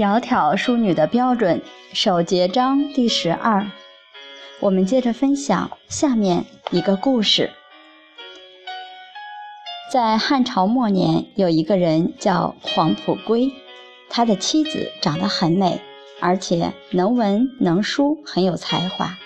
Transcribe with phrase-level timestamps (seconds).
[0.00, 1.60] 窈窕淑女的标准，
[1.92, 3.70] 首节章第十二。
[4.58, 7.50] 我们接着分享下面一个故事。
[9.92, 13.52] 在汉朝末年，有一个人叫黄甫圭，
[14.08, 15.82] 他的妻子长得很美，
[16.18, 19.18] 而且能文能书，很有才华。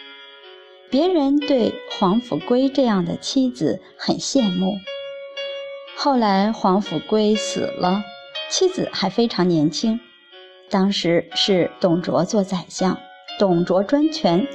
[0.91, 4.73] 别人对黄甫圭这样的妻子很羡慕。
[5.97, 8.03] 后来黄甫圭死了，
[8.51, 10.01] 妻子还非常年轻。
[10.71, 12.99] 当时是董卓做宰相，
[13.39, 14.47] 董卓专权，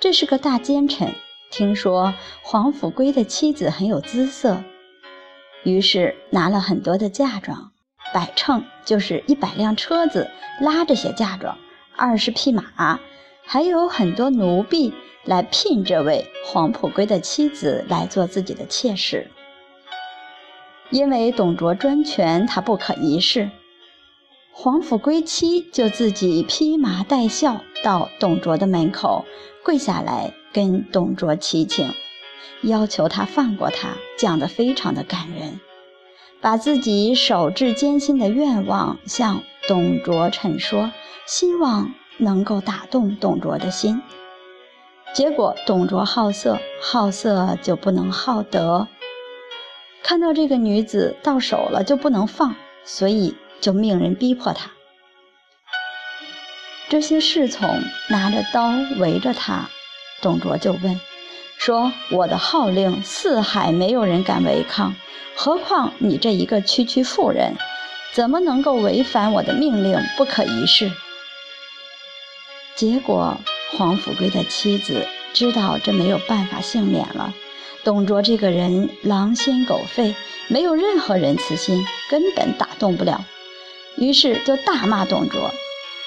[0.00, 1.14] 这是个大奸臣。
[1.50, 4.62] 听说黄甫圭的妻子很有姿色，
[5.62, 7.70] 于是拿了很多的嫁妆，
[8.12, 10.28] 百乘就是一百辆车子，
[10.60, 11.56] 拉这些嫁妆，
[11.96, 12.98] 二十匹马，
[13.44, 14.92] 还有很多奴婢
[15.24, 19.30] 来聘这位黄甫圭的妻子来做自己的妾室。
[20.90, 23.50] 因为董卓专权，他不可一世。
[24.58, 29.26] 皇甫归妻就自己披麻戴孝到董卓的门口
[29.62, 31.92] 跪下来跟董卓祈请，
[32.62, 35.60] 要求他放过他，讲得非常的感人，
[36.40, 40.90] 把自己守至艰辛的愿望向董卓陈说，
[41.26, 44.00] 希望能够打动董卓的心。
[45.12, 48.88] 结果董卓好色，好色就不能好德，
[50.02, 52.54] 看到这个女子到手了就不能放，
[52.86, 53.36] 所以。
[53.60, 54.70] 就命人逼迫他。
[56.88, 59.68] 这些侍从拿着刀围着他，
[60.22, 61.00] 董卓就问
[61.58, 64.94] 说：“我的号令，四海没有人敢违抗，
[65.34, 67.54] 何况你这一个区区妇人，
[68.12, 70.92] 怎么能够违反我的命令，不可一世？”
[72.76, 73.36] 结果
[73.72, 77.34] 黄甫圭的妻子知道这没有办法幸免了。
[77.82, 80.14] 董卓这个人狼心狗肺，
[80.46, 83.24] 没有任何仁慈心，根本打动不了。
[83.96, 85.50] 于是就大骂董卓，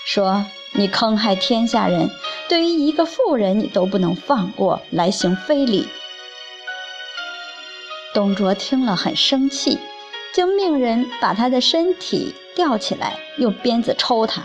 [0.06, 2.10] 说：“你坑害天下人，
[2.48, 5.88] 对于一个妇人你都不能放过来行非礼。”
[8.14, 9.80] 董卓听了很生气，
[10.36, 14.44] 就命人把他的身体吊起来，用鞭子抽他。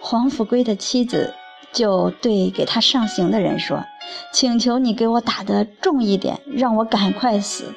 [0.00, 1.34] 黄甫圭的妻子
[1.72, 3.84] 就对给他上刑的人说
[4.32, 7.74] ：“请求你给我打得重一点，让我赶快死。”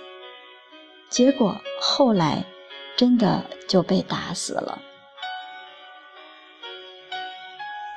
[1.09, 2.45] 结果后来。
[2.95, 4.81] 真的就被打死了。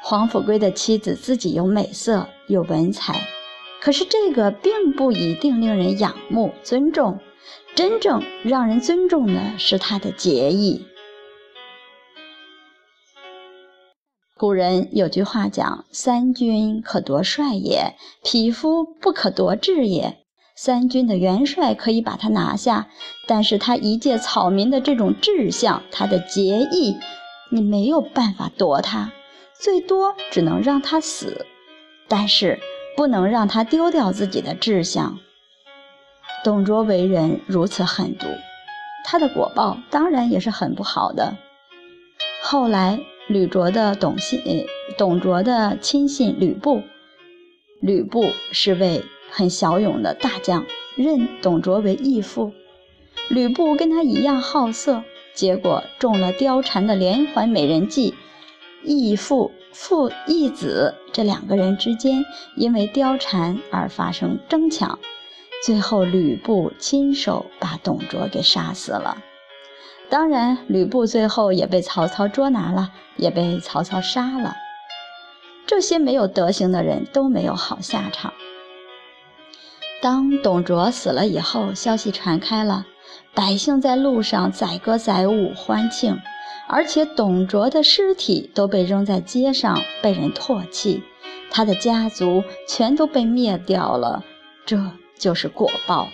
[0.02, 3.26] 黄甫圭的妻子自己有美色有文采，
[3.80, 7.18] 可是这个并不一定令人仰慕尊重。
[7.76, 10.86] 真正让人尊重的是他的节义。
[14.36, 20.25] 古人有句话讲：“三军可夺帅也，匹夫不可夺志也。”
[20.58, 22.88] 三军的元帅可以把他拿下，
[23.28, 26.96] 但是他一介草民的这种志向，他的节义，
[27.50, 29.12] 你没有办法夺他，
[29.52, 31.44] 最多只能让他死，
[32.08, 32.58] 但是
[32.96, 35.18] 不能让他丢掉自己的志向。
[36.42, 38.26] 董卓为人如此狠毒，
[39.04, 41.36] 他的果报当然也是很不好的。
[42.42, 44.40] 后来吕卓的董信，
[44.96, 46.82] 董卓的亲信吕布，
[47.82, 49.04] 吕布是为。
[49.36, 50.64] 很骁勇的大将，
[50.94, 52.54] 认董卓为义父。
[53.28, 55.02] 吕布跟他一样好色，
[55.34, 58.14] 结果中了貂蝉的连环美人计。
[58.82, 62.24] 义父父义子这两个人之间
[62.56, 64.98] 因为貂蝉而发生争抢，
[65.62, 69.18] 最后吕布亲手把董卓给杀死了。
[70.08, 74.56] 当然，吕布最后也被曹操捉拿了，也被曹操杀了。
[75.66, 78.32] 这些没有德行的人都没有好下场。
[80.02, 82.86] 当董卓死了以后，消息传开了，
[83.34, 86.18] 百姓在路上载歌载舞欢庆，
[86.68, 91.02] 而且董卓的尸体都被扔在街上，被人唾弃，
[91.50, 94.22] 他的家族全都被灭掉了，
[94.66, 94.78] 这
[95.18, 96.08] 就是果报。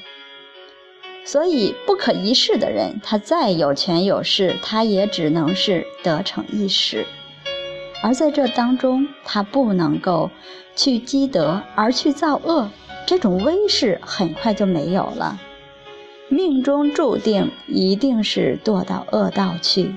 [1.25, 7.05] 所以不可一世的人，他再有权有势，他也只能是得逞一时，
[8.03, 10.31] 而在这当中，他不能够
[10.77, 12.69] 去积德而去造恶。
[13.07, 15.39] 这种威势很快就没有了，
[16.29, 19.95] 命中注定一定是堕到恶道去。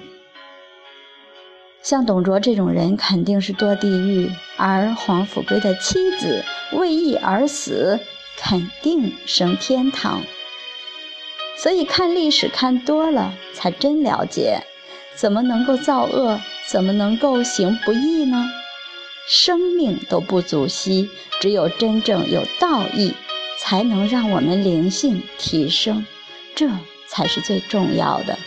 [1.81, 6.43] 像董卓这种人肯定是堕地狱，而黄甫归的妻子
[6.73, 7.99] 为义而死，
[8.37, 10.23] 肯定升天堂。
[11.57, 14.63] 所以看历史看多了，才真了解，
[15.15, 18.43] 怎么能够造恶，怎么能够行不义呢？
[19.27, 21.09] 生命都不足惜，
[21.41, 23.13] 只有真正有道义，
[23.59, 26.05] 才能让我们灵性提升，
[26.55, 26.69] 这
[27.07, 28.37] 才是最重要的。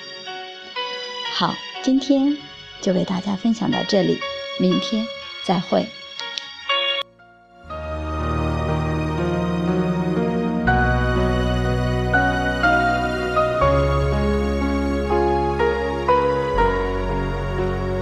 [1.34, 2.36] 好，今天
[2.80, 4.18] 就为大家分享到这里，
[4.60, 5.06] 明天
[5.44, 5.86] 再会。